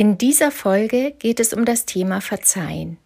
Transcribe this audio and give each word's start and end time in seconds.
In 0.00 0.16
dieser 0.16 0.52
Folge 0.52 1.10
geht 1.18 1.40
es 1.40 1.52
um 1.52 1.64
das 1.64 1.84
Thema 1.84 2.20
Verzeihen. 2.20 2.98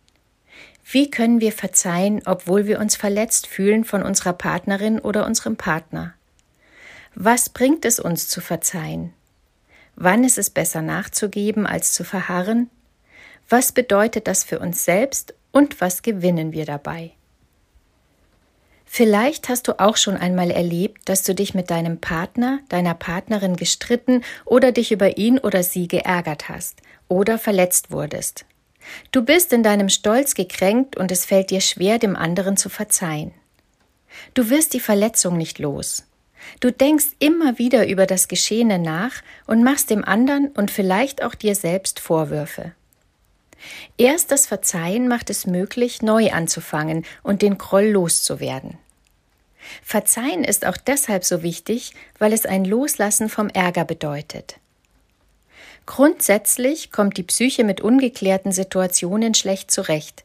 Wie 0.84 1.10
können 1.10 1.40
wir 1.40 1.52
verzeihen, 1.52 2.20
obwohl 2.26 2.66
wir 2.66 2.78
uns 2.80 2.96
verletzt 2.96 3.46
fühlen 3.46 3.84
von 3.84 4.02
unserer 4.02 4.34
Partnerin 4.34 4.98
oder 4.98 5.24
unserem 5.24 5.56
Partner? 5.56 6.12
Was 7.14 7.48
bringt 7.48 7.86
es 7.86 7.98
uns 7.98 8.28
zu 8.28 8.42
verzeihen? 8.42 9.14
Wann 9.96 10.22
ist 10.22 10.36
es 10.36 10.50
besser 10.50 10.82
nachzugeben 10.82 11.66
als 11.66 11.94
zu 11.94 12.04
verharren? 12.04 12.68
Was 13.48 13.72
bedeutet 13.72 14.28
das 14.28 14.44
für 14.44 14.58
uns 14.58 14.84
selbst 14.84 15.32
und 15.50 15.80
was 15.80 16.02
gewinnen 16.02 16.52
wir 16.52 16.66
dabei? 16.66 17.12
Vielleicht 18.94 19.48
hast 19.48 19.68
du 19.68 19.80
auch 19.80 19.96
schon 19.96 20.18
einmal 20.18 20.50
erlebt, 20.50 21.08
dass 21.08 21.22
du 21.22 21.34
dich 21.34 21.54
mit 21.54 21.70
deinem 21.70 21.98
Partner, 21.98 22.58
deiner 22.68 22.92
Partnerin 22.92 23.56
gestritten 23.56 24.22
oder 24.44 24.70
dich 24.70 24.92
über 24.92 25.16
ihn 25.16 25.38
oder 25.38 25.62
sie 25.62 25.88
geärgert 25.88 26.50
hast 26.50 26.82
oder 27.08 27.38
verletzt 27.38 27.90
wurdest. 27.90 28.44
Du 29.10 29.22
bist 29.22 29.54
in 29.54 29.62
deinem 29.62 29.88
Stolz 29.88 30.34
gekränkt 30.34 30.98
und 30.98 31.10
es 31.10 31.24
fällt 31.24 31.48
dir 31.48 31.62
schwer, 31.62 31.98
dem 31.98 32.16
anderen 32.16 32.58
zu 32.58 32.68
verzeihen. 32.68 33.32
Du 34.34 34.50
wirst 34.50 34.74
die 34.74 34.80
Verletzung 34.80 35.38
nicht 35.38 35.58
los. 35.58 36.04
Du 36.60 36.70
denkst 36.70 37.12
immer 37.18 37.56
wieder 37.56 37.88
über 37.88 38.04
das 38.04 38.28
Geschehene 38.28 38.78
nach 38.78 39.22
und 39.46 39.64
machst 39.64 39.88
dem 39.88 40.04
anderen 40.04 40.48
und 40.48 40.70
vielleicht 40.70 41.22
auch 41.22 41.34
dir 41.34 41.54
selbst 41.54 41.98
Vorwürfe. 41.98 42.72
Erst 43.96 44.30
das 44.30 44.46
Verzeihen 44.46 45.08
macht 45.08 45.30
es 45.30 45.46
möglich, 45.46 46.02
neu 46.02 46.30
anzufangen 46.30 47.06
und 47.22 47.40
den 47.40 47.56
Groll 47.56 47.86
loszuwerden. 47.86 48.76
Verzeihen 49.82 50.44
ist 50.44 50.66
auch 50.66 50.76
deshalb 50.76 51.24
so 51.24 51.42
wichtig, 51.42 51.94
weil 52.18 52.32
es 52.32 52.46
ein 52.46 52.64
Loslassen 52.64 53.28
vom 53.28 53.48
Ärger 53.48 53.84
bedeutet. 53.84 54.56
Grundsätzlich 55.86 56.92
kommt 56.92 57.16
die 57.16 57.22
Psyche 57.22 57.64
mit 57.64 57.80
ungeklärten 57.80 58.52
Situationen 58.52 59.34
schlecht 59.34 59.70
zurecht. 59.70 60.24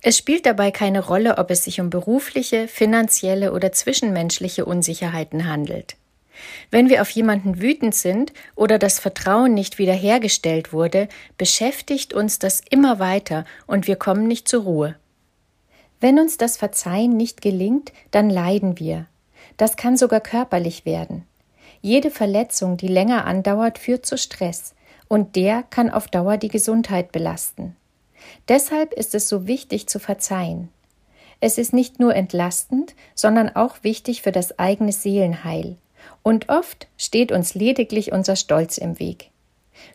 Es 0.00 0.16
spielt 0.16 0.46
dabei 0.46 0.70
keine 0.70 1.04
Rolle, 1.04 1.38
ob 1.38 1.50
es 1.50 1.64
sich 1.64 1.80
um 1.80 1.90
berufliche, 1.90 2.68
finanzielle 2.68 3.52
oder 3.52 3.72
zwischenmenschliche 3.72 4.64
Unsicherheiten 4.64 5.48
handelt. 5.48 5.96
Wenn 6.70 6.88
wir 6.88 7.02
auf 7.02 7.10
jemanden 7.10 7.60
wütend 7.60 7.94
sind 7.94 8.32
oder 8.54 8.78
das 8.78 9.00
Vertrauen 9.00 9.54
nicht 9.54 9.78
wiederhergestellt 9.78 10.72
wurde, 10.72 11.08
beschäftigt 11.36 12.12
uns 12.12 12.38
das 12.38 12.62
immer 12.70 13.00
weiter 13.00 13.44
und 13.66 13.88
wir 13.88 13.96
kommen 13.96 14.28
nicht 14.28 14.46
zur 14.46 14.62
Ruhe. 14.62 14.94
Wenn 16.00 16.18
uns 16.18 16.36
das 16.38 16.56
Verzeihen 16.56 17.16
nicht 17.16 17.40
gelingt, 17.40 17.92
dann 18.10 18.30
leiden 18.30 18.78
wir. 18.78 19.06
Das 19.56 19.76
kann 19.76 19.96
sogar 19.96 20.20
körperlich 20.20 20.84
werden. 20.84 21.24
Jede 21.80 22.10
Verletzung, 22.10 22.76
die 22.76 22.88
länger 22.88 23.24
andauert, 23.24 23.78
führt 23.78 24.06
zu 24.06 24.16
Stress, 24.16 24.74
und 25.08 25.36
der 25.36 25.62
kann 25.62 25.90
auf 25.90 26.08
Dauer 26.08 26.36
die 26.36 26.48
Gesundheit 26.48 27.12
belasten. 27.12 27.76
Deshalb 28.48 28.92
ist 28.92 29.14
es 29.14 29.28
so 29.28 29.46
wichtig 29.46 29.88
zu 29.88 29.98
verzeihen. 29.98 30.68
Es 31.40 31.56
ist 31.56 31.72
nicht 31.72 32.00
nur 32.00 32.14
entlastend, 32.14 32.94
sondern 33.14 33.48
auch 33.54 33.76
wichtig 33.82 34.22
für 34.22 34.32
das 34.32 34.58
eigene 34.58 34.92
Seelenheil, 34.92 35.76
und 36.22 36.48
oft 36.48 36.88
steht 36.96 37.32
uns 37.32 37.54
lediglich 37.54 38.12
unser 38.12 38.36
Stolz 38.36 38.78
im 38.78 38.98
Weg. 38.98 39.30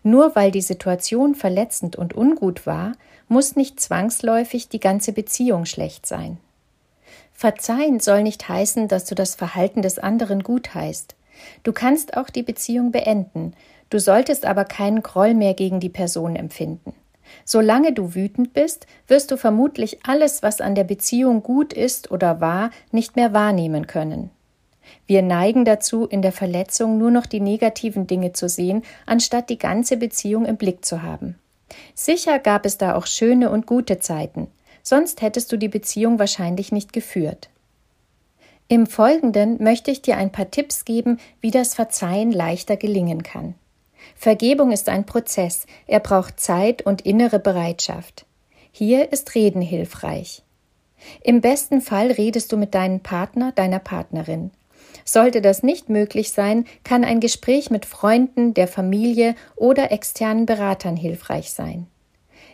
Nur 0.04 0.36
weil 0.36 0.52
die 0.52 0.62
Situation 0.62 1.36
verletzend 1.36 1.96
und 1.96 2.16
ungut 2.16 2.66
war, 2.66 2.94
muss 3.28 3.56
nicht 3.56 3.80
zwangsläufig 3.80 4.70
die 4.70 4.80
ganze 4.80 5.14
Beziehung 5.14 5.66
schlecht 5.66 6.06
sein. 6.06 6.38
Verzeihen 7.34 8.00
soll 8.00 8.24
nicht 8.24 8.48
heißen, 8.48 8.88
dass 8.88 9.06
du 9.06 9.16
das 9.16 9.36
Verhalten 9.36 9.82
des 9.82 10.00
anderen 10.00 10.44
gutheißt. 10.44 11.16
Du 11.64 11.74
kannst 11.74 12.16
auch 12.16 12.30
die 12.30 12.44
Beziehung 12.44 12.92
beenden, 12.92 13.54
du 13.90 14.00
solltest 14.00 14.46
aber 14.46 14.66
keinen 14.66 15.04
Groll 15.04 15.34
mehr 15.34 15.54
gegen 15.54 15.80
die 15.80 15.90
Person 15.90 16.36
empfinden. 16.36 16.94
Solange 17.46 17.94
du 17.94 18.16
wütend 18.16 18.54
bist, 18.54 18.86
wirst 19.08 19.32
du 19.32 19.38
vermutlich 19.38 20.00
alles, 20.06 20.44
was 20.44 20.62
an 20.62 20.76
der 20.76 20.84
Beziehung 20.84 21.42
gut 21.42 21.74
ist 21.74 22.12
oder 22.12 22.40
war, 22.42 22.70
nicht 22.92 23.16
mehr 23.16 23.34
wahrnehmen 23.34 23.88
können. 23.88 24.30
Wir 25.08 25.22
neigen 25.22 25.66
dazu, 25.66 26.06
in 26.06 26.22
der 26.22 26.32
Verletzung 26.32 26.98
nur 26.98 27.12
noch 27.12 27.26
die 27.26 27.40
negativen 27.40 28.08
Dinge 28.08 28.34
zu 28.34 28.48
sehen, 28.50 28.84
anstatt 29.06 29.50
die 29.50 29.58
ganze 29.58 29.98
Beziehung 29.98 30.46
im 30.46 30.58
Blick 30.58 30.86
zu 30.86 31.02
haben. 31.02 31.38
Sicher 31.94 32.40
gab 32.40 32.66
es 32.66 32.78
da 32.78 32.96
auch 32.96 33.06
schöne 33.06 33.50
und 33.50 33.66
gute 33.66 34.00
Zeiten, 34.00 34.48
sonst 34.82 35.22
hättest 35.22 35.52
du 35.52 35.58
die 35.58 35.70
Beziehung 35.70 36.20
wahrscheinlich 36.20 36.72
nicht 36.72 36.94
geführt. 36.94 37.50
Im 38.68 38.88
Folgenden 38.88 39.62
möchte 39.62 39.92
ich 39.92 40.02
dir 40.02 40.18
ein 40.18 40.32
paar 40.32 40.50
Tipps 40.50 40.86
geben, 40.86 41.20
wie 41.42 41.52
das 41.52 41.76
Verzeihen 41.76 42.32
leichter 42.32 42.78
gelingen 42.78 43.24
kann. 43.24 43.56
Vergebung 44.16 44.72
ist 44.72 44.90
ein 44.90 45.06
Prozess, 45.06 45.66
er 45.88 46.00
braucht 46.00 46.40
Zeit 46.40 46.82
und 46.82 47.02
innere 47.02 47.40
Bereitschaft. 47.40 48.26
Hier 48.72 49.12
ist 49.12 49.36
Reden 49.36 49.62
hilfreich. 49.62 50.44
Im 51.22 51.42
besten 51.42 51.82
Fall 51.82 52.12
redest 52.12 52.52
du 52.52 52.58
mit 52.58 52.74
deinem 52.74 53.02
Partner, 53.02 53.52
deiner 53.52 53.80
Partnerin. 53.80 54.52
Sollte 55.06 55.42
das 55.42 55.64
nicht 55.64 55.90
möglich 55.90 56.32
sein, 56.32 56.66
kann 56.84 57.04
ein 57.04 57.20
Gespräch 57.20 57.70
mit 57.70 57.86
Freunden, 57.86 58.54
der 58.54 58.68
Familie 58.68 59.36
oder 59.56 59.92
externen 59.92 60.46
Beratern 60.46 60.96
hilfreich 60.96 61.52
sein. 61.52 61.88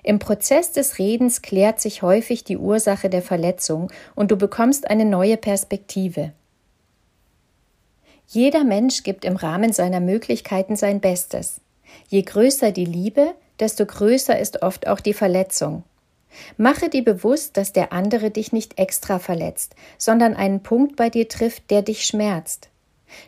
Im 0.04 0.20
Prozess 0.20 0.72
des 0.72 0.98
Redens 0.98 1.42
klärt 1.42 1.80
sich 1.80 2.02
häufig 2.02 2.44
die 2.44 2.58
Ursache 2.58 3.10
der 3.10 3.22
Verletzung 3.22 3.92
und 4.16 4.32
du 4.32 4.38
bekommst 4.38 4.90
eine 4.90 5.06
neue 5.06 5.38
Perspektive. 5.38 6.32
Jeder 8.28 8.64
Mensch 8.64 9.04
gibt 9.04 9.26
im 9.26 9.36
Rahmen 9.36 9.74
seiner 9.74 10.00
Möglichkeiten 10.00 10.76
sein 10.76 11.00
Bestes. 11.00 11.62
Je 12.08 12.22
größer 12.22 12.72
die 12.72 12.86
Liebe, 12.86 13.34
desto 13.60 13.86
größer 13.86 14.38
ist 14.40 14.62
oft 14.62 14.88
auch 14.88 15.00
die 15.00 15.14
Verletzung. 15.14 15.84
Mache 16.58 16.90
dir 16.90 17.04
bewusst, 17.04 17.58
dass 17.58 17.74
der 17.74 17.92
andere 17.92 18.32
dich 18.32 18.52
nicht 18.52 18.80
extra 18.80 19.20
verletzt, 19.20 19.76
sondern 19.98 20.36
einen 20.36 20.62
Punkt 20.62 20.96
bei 20.96 21.10
dir 21.10 21.28
trifft, 21.28 21.70
der 21.72 21.82
dich 21.82 22.06
schmerzt. 22.06 22.70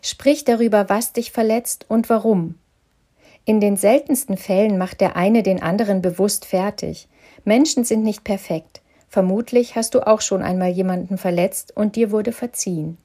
Sprich 0.02 0.46
darüber, 0.46 0.90
was 0.90 1.14
dich 1.14 1.32
verletzt 1.32 1.86
und 1.88 2.10
warum. 2.10 2.56
In 3.46 3.60
den 3.60 3.76
seltensten 3.76 4.38
Fällen 4.38 4.78
macht 4.78 5.02
der 5.02 5.16
eine 5.16 5.42
den 5.42 5.62
anderen 5.62 6.02
bewusst 6.02 6.46
fertig. 6.46 7.08
Menschen 7.44 7.84
sind 7.84 8.04
nicht 8.04 8.24
perfekt. 8.24 8.82
Vermutlich 9.10 9.76
hast 9.76 9.96
du 9.96 10.06
auch 10.06 10.22
schon 10.22 10.42
einmal 10.44 10.70
jemanden 10.70 11.18
verletzt 11.18 11.76
und 11.76 11.96
dir 11.96 12.12
wurde 12.12 12.32
verziehen. 12.32 12.98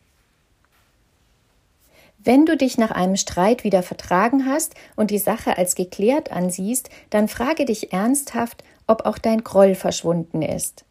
Wenn 2.19 2.47
du 2.47 2.57
dich 2.57 2.79
nach 2.79 2.91
einem 2.91 3.17
Streit 3.17 3.63
wieder 3.63 3.83
vertragen 3.83 4.47
hast 4.47 4.75
und 4.97 5.11
die 5.11 5.19
Sache 5.19 5.57
als 5.57 5.75
geklärt 5.75 6.33
ansiehst, 6.33 6.91
dann 7.11 7.29
frage 7.29 7.65
dich 7.65 7.93
ernsthaft, 7.93 8.65
ob 8.87 9.07
auch 9.07 9.19
dein 9.19 9.45
Groll 9.45 9.75
verschwunden 9.75 10.43
ist. 10.43 10.85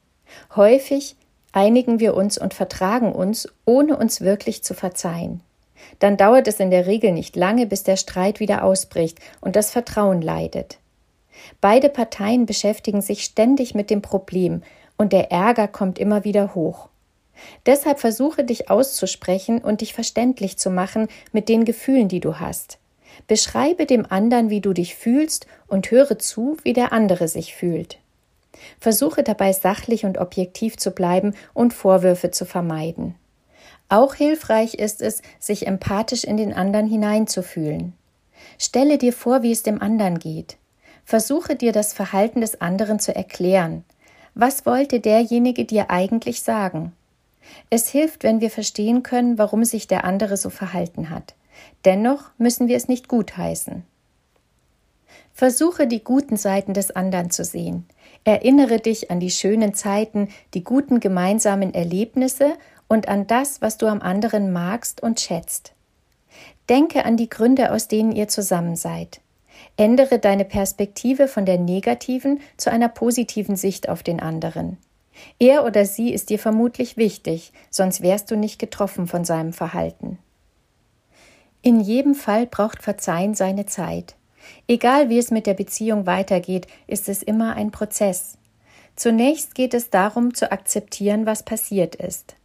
Häufig 0.55 1.15
einigen 1.51 1.99
wir 1.99 2.15
uns 2.15 2.37
und 2.37 2.53
vertragen 2.53 3.11
uns, 3.13 3.47
ohne 3.65 3.97
uns 3.97 4.21
wirklich 4.21 4.63
zu 4.63 4.73
verzeihen. 4.73 5.41
Dann 5.99 6.17
dauert 6.17 6.47
es 6.47 6.59
in 6.59 6.71
der 6.71 6.87
Regel 6.87 7.11
nicht 7.11 7.35
lange, 7.35 7.65
bis 7.65 7.83
der 7.83 7.97
Streit 7.97 8.39
wieder 8.39 8.63
ausbricht 8.63 9.19
und 9.41 9.55
das 9.55 9.71
Vertrauen 9.71 10.21
leidet. 10.21 10.79
Beide 11.61 11.89
Parteien 11.89 12.45
beschäftigen 12.45 13.01
sich 13.01 13.23
ständig 13.23 13.75
mit 13.75 13.89
dem 13.89 14.01
Problem 14.01 14.63
und 14.97 15.13
der 15.13 15.31
Ärger 15.31 15.67
kommt 15.67 15.99
immer 15.99 16.23
wieder 16.23 16.55
hoch. 16.55 16.89
Deshalb 17.65 17.99
versuche 17.99 18.43
dich 18.43 18.69
auszusprechen 18.69 19.59
und 19.59 19.81
dich 19.81 19.93
verständlich 19.93 20.57
zu 20.57 20.69
machen 20.69 21.07
mit 21.31 21.49
den 21.49 21.65
Gefühlen, 21.65 22.07
die 22.07 22.19
du 22.19 22.39
hast. 22.39 22.77
Beschreibe 23.27 23.85
dem 23.85 24.05
anderen, 24.09 24.49
wie 24.49 24.61
du 24.61 24.73
dich 24.73 24.95
fühlst 24.95 25.47
und 25.67 25.89
höre 25.91 26.19
zu, 26.19 26.57
wie 26.63 26.73
der 26.73 26.91
andere 26.91 27.27
sich 27.27 27.55
fühlt. 27.55 27.97
Versuche 28.79 29.23
dabei 29.23 29.53
sachlich 29.53 30.05
und 30.05 30.17
objektiv 30.17 30.77
zu 30.77 30.91
bleiben 30.91 31.33
und 31.53 31.73
Vorwürfe 31.73 32.31
zu 32.31 32.45
vermeiden. 32.45 33.15
Auch 33.89 34.15
hilfreich 34.15 34.75
ist 34.75 35.01
es, 35.01 35.21
sich 35.39 35.67
empathisch 35.67 36.23
in 36.23 36.37
den 36.37 36.53
anderen 36.53 36.87
hineinzufühlen. 36.87 37.93
Stelle 38.57 38.97
dir 38.97 39.13
vor, 39.13 39.43
wie 39.43 39.51
es 39.51 39.63
dem 39.63 39.81
anderen 39.81 40.19
geht. 40.19 40.57
Versuche 41.03 41.55
dir 41.55 41.71
das 41.71 41.93
Verhalten 41.93 42.41
des 42.41 42.61
anderen 42.61 42.99
zu 42.99 43.15
erklären. 43.15 43.83
Was 44.33 44.65
wollte 44.65 44.99
derjenige 44.99 45.65
dir 45.65 45.91
eigentlich 45.91 46.41
sagen? 46.41 46.93
Es 47.69 47.89
hilft, 47.89 48.23
wenn 48.23 48.41
wir 48.41 48.49
verstehen 48.49 49.03
können, 49.03 49.37
warum 49.37 49.63
sich 49.63 49.87
der 49.87 50.03
andere 50.03 50.37
so 50.37 50.49
verhalten 50.49 51.09
hat. 51.09 51.35
Dennoch 51.85 52.31
müssen 52.37 52.67
wir 52.67 52.77
es 52.77 52.87
nicht 52.87 53.07
gutheißen. 53.07 53.83
Versuche 55.33 55.85
die 55.87 56.03
guten 56.03 56.37
Seiten 56.37 56.73
des 56.73 56.91
anderen 56.91 57.29
zu 57.29 57.43
sehen. 57.43 57.85
Erinnere 58.23 58.79
dich 58.79 59.11
an 59.11 59.19
die 59.19 59.29
schönen 59.29 59.73
Zeiten, 59.73 60.29
die 60.53 60.63
guten 60.63 60.99
gemeinsamen 60.99 61.73
Erlebnisse 61.73 62.53
und 62.87 63.07
an 63.07 63.27
das, 63.27 63.61
was 63.61 63.77
du 63.77 63.87
am 63.87 64.01
anderen 64.01 64.53
magst 64.53 65.03
und 65.03 65.19
schätzt. 65.19 65.73
Denke 66.69 67.05
an 67.05 67.17
die 67.17 67.29
Gründe, 67.29 67.71
aus 67.71 67.87
denen 67.87 68.11
ihr 68.11 68.27
zusammen 68.27 68.75
seid. 68.75 69.21
Ändere 69.77 70.19
deine 70.19 70.45
Perspektive 70.45 71.27
von 71.27 71.45
der 71.45 71.59
negativen 71.59 72.39
zu 72.57 72.71
einer 72.71 72.89
positiven 72.89 73.55
Sicht 73.55 73.89
auf 73.89 74.03
den 74.03 74.19
anderen. 74.19 74.77
Er 75.39 75.65
oder 75.65 75.85
sie 75.85 76.13
ist 76.13 76.29
dir 76.29 76.39
vermutlich 76.39 76.97
wichtig, 76.97 77.51
sonst 77.69 78.01
wärst 78.01 78.31
du 78.31 78.35
nicht 78.35 78.59
getroffen 78.59 79.07
von 79.07 79.25
seinem 79.25 79.53
Verhalten. 79.53 80.19
In 81.61 81.79
jedem 81.79 82.15
Fall 82.15 82.45
braucht 82.45 82.83
Verzeihen 82.83 83.33
seine 83.33 83.65
Zeit. 83.65 84.15
Egal 84.67 85.09
wie 85.09 85.17
es 85.17 85.31
mit 85.31 85.47
der 85.47 85.55
Beziehung 85.55 86.05
weitergeht, 86.05 86.67
ist 86.85 87.09
es 87.09 87.23
immer 87.23 87.55
ein 87.55 87.71
Prozess. 87.71 88.37
Zunächst 88.95 89.55
geht 89.55 89.73
es 89.73 89.89
darum 89.89 90.33
zu 90.33 90.51
akzeptieren, 90.51 91.25
was 91.25 91.43
passiert 91.43 91.95
ist. 91.95 92.35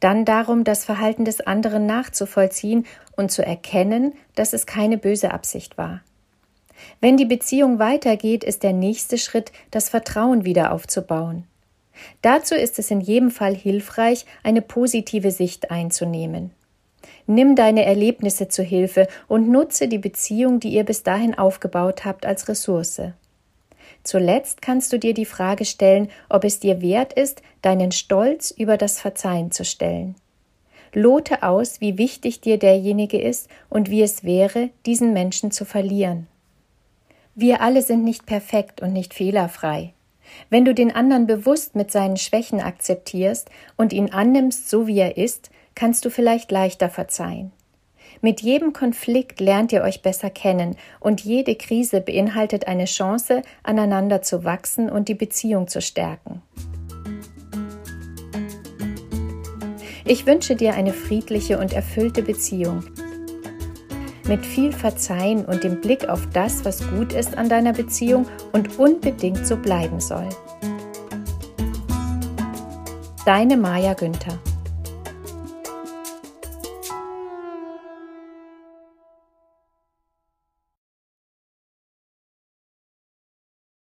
Dann 0.00 0.24
darum, 0.24 0.64
das 0.64 0.84
Verhalten 0.84 1.24
des 1.24 1.40
anderen 1.40 1.86
nachzuvollziehen 1.86 2.86
und 3.16 3.30
zu 3.30 3.44
erkennen, 3.44 4.14
dass 4.34 4.52
es 4.52 4.66
keine 4.66 4.98
böse 4.98 5.32
Absicht 5.32 5.78
war. 5.78 6.00
Wenn 7.00 7.16
die 7.16 7.24
Beziehung 7.24 7.78
weitergeht, 7.78 8.42
ist 8.42 8.62
der 8.62 8.72
nächste 8.72 9.18
Schritt, 9.18 9.52
das 9.70 9.88
Vertrauen 9.88 10.44
wieder 10.44 10.72
aufzubauen. 10.72 11.46
Dazu 12.22 12.54
ist 12.54 12.78
es 12.78 12.90
in 12.90 13.00
jedem 13.00 13.30
Fall 13.30 13.54
hilfreich, 13.54 14.26
eine 14.42 14.62
positive 14.62 15.30
Sicht 15.30 15.70
einzunehmen. 15.70 16.50
Nimm 17.26 17.54
deine 17.54 17.84
Erlebnisse 17.84 18.48
zu 18.48 18.62
Hilfe 18.62 19.06
und 19.28 19.48
nutze 19.48 19.88
die 19.88 19.98
Beziehung, 19.98 20.60
die 20.60 20.70
ihr 20.70 20.84
bis 20.84 21.02
dahin 21.02 21.36
aufgebaut 21.36 22.04
habt, 22.04 22.26
als 22.26 22.48
Ressource. 22.48 23.02
Zuletzt 24.04 24.62
kannst 24.62 24.92
du 24.92 24.98
dir 24.98 25.14
die 25.14 25.24
Frage 25.24 25.64
stellen, 25.64 26.08
ob 26.28 26.44
es 26.44 26.58
dir 26.58 26.82
wert 26.82 27.12
ist, 27.12 27.42
deinen 27.60 27.92
Stolz 27.92 28.50
über 28.50 28.76
das 28.76 29.00
Verzeihen 29.00 29.52
zu 29.52 29.64
stellen. 29.64 30.16
Lote 30.92 31.42
aus, 31.42 31.80
wie 31.80 31.96
wichtig 31.98 32.40
dir 32.40 32.58
derjenige 32.58 33.20
ist 33.20 33.48
und 33.70 33.88
wie 33.88 34.02
es 34.02 34.24
wäre, 34.24 34.70
diesen 34.84 35.12
Menschen 35.12 35.50
zu 35.50 35.64
verlieren. 35.64 36.26
Wir 37.34 37.62
alle 37.62 37.80
sind 37.80 38.04
nicht 38.04 38.26
perfekt 38.26 38.82
und 38.82 38.92
nicht 38.92 39.14
fehlerfrei. 39.14 39.94
Wenn 40.50 40.64
du 40.64 40.74
den 40.74 40.94
anderen 40.94 41.26
bewusst 41.26 41.74
mit 41.74 41.90
seinen 41.90 42.16
Schwächen 42.16 42.60
akzeptierst 42.60 43.50
und 43.76 43.92
ihn 43.92 44.10
annimmst, 44.10 44.68
so 44.68 44.86
wie 44.86 44.98
er 44.98 45.16
ist, 45.16 45.50
kannst 45.74 46.04
du 46.04 46.10
vielleicht 46.10 46.50
leichter 46.50 46.90
verzeihen. 46.90 47.52
Mit 48.20 48.40
jedem 48.40 48.72
Konflikt 48.72 49.40
lernt 49.40 49.72
ihr 49.72 49.82
euch 49.82 50.02
besser 50.02 50.30
kennen 50.30 50.76
und 51.00 51.22
jede 51.22 51.56
Krise 51.56 52.00
beinhaltet 52.00 52.68
eine 52.68 52.84
Chance, 52.84 53.42
aneinander 53.62 54.22
zu 54.22 54.44
wachsen 54.44 54.90
und 54.90 55.08
die 55.08 55.14
Beziehung 55.14 55.66
zu 55.66 55.80
stärken. 55.80 56.42
Ich 60.04 60.26
wünsche 60.26 60.56
dir 60.56 60.74
eine 60.74 60.92
friedliche 60.92 61.58
und 61.58 61.72
erfüllte 61.72 62.22
Beziehung. 62.22 62.84
Mit 64.32 64.46
viel 64.46 64.72
Verzeihen 64.72 65.44
und 65.44 65.62
dem 65.62 65.82
Blick 65.82 66.08
auf 66.08 66.26
das, 66.32 66.64
was 66.64 66.88
gut 66.88 67.12
ist 67.12 67.36
an 67.36 67.50
deiner 67.50 67.74
Beziehung 67.74 68.26
und 68.52 68.78
unbedingt 68.78 69.46
so 69.46 69.58
bleiben 69.58 70.00
soll. 70.00 70.26
Deine 73.26 73.58
Maja 73.58 73.92
Günther 73.92 74.38